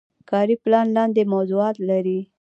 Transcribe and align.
کاري 0.29 0.55
پلان 0.63 0.87
لاندې 0.95 1.21
موضوعات 1.33 1.75
لري. 1.89 2.19